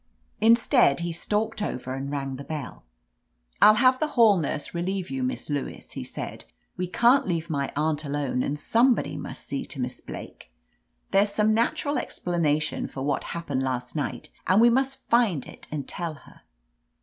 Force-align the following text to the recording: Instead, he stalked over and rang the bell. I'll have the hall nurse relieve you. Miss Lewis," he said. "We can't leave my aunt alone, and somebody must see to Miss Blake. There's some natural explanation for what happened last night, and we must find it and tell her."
Instead, 0.39 1.01
he 1.01 1.11
stalked 1.11 1.61
over 1.61 1.93
and 1.93 2.09
rang 2.09 2.35
the 2.37 2.43
bell. 2.43 2.83
I'll 3.61 3.75
have 3.75 3.99
the 3.99 4.07
hall 4.17 4.35
nurse 4.39 4.73
relieve 4.73 5.11
you. 5.11 5.21
Miss 5.21 5.47
Lewis," 5.47 5.91
he 5.91 6.03
said. 6.03 6.43
"We 6.75 6.87
can't 6.87 7.27
leave 7.27 7.51
my 7.51 7.71
aunt 7.75 8.03
alone, 8.03 8.41
and 8.41 8.57
somebody 8.57 9.15
must 9.15 9.45
see 9.45 9.63
to 9.67 9.79
Miss 9.79 10.01
Blake. 10.01 10.51
There's 11.11 11.29
some 11.31 11.53
natural 11.53 11.99
explanation 11.99 12.87
for 12.87 13.03
what 13.03 13.25
happened 13.25 13.61
last 13.61 13.95
night, 13.95 14.29
and 14.47 14.59
we 14.59 14.71
must 14.71 15.07
find 15.07 15.45
it 15.45 15.67
and 15.69 15.87
tell 15.87 16.15
her." 16.15 16.41